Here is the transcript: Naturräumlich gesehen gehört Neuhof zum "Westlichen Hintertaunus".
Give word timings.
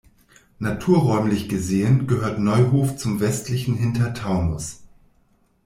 Naturräumlich 0.57 1.47
gesehen 1.47 2.07
gehört 2.07 2.39
Neuhof 2.39 2.95
zum 2.97 3.19
"Westlichen 3.19 3.75
Hintertaunus". 3.75 4.79